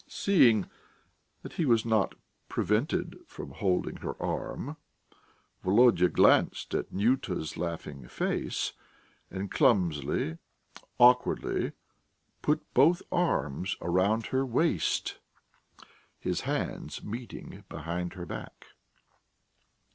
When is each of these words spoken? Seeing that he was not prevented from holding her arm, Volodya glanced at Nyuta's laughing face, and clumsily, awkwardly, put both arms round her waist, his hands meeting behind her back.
Seeing 0.09 0.67
that 1.43 1.53
he 1.53 1.65
was 1.67 1.85
not 1.85 2.15
prevented 2.49 3.19
from 3.27 3.51
holding 3.51 3.97
her 3.97 4.19
arm, 4.19 4.77
Volodya 5.63 6.09
glanced 6.09 6.73
at 6.73 6.91
Nyuta's 6.91 7.55
laughing 7.55 8.07
face, 8.07 8.73
and 9.29 9.51
clumsily, 9.51 10.39
awkwardly, 10.97 11.73
put 12.41 12.65
both 12.73 13.03
arms 13.11 13.77
round 13.79 14.25
her 14.33 14.43
waist, 14.43 15.19
his 16.17 16.41
hands 16.41 17.03
meeting 17.03 17.63
behind 17.69 18.13
her 18.13 18.25
back. 18.25 18.69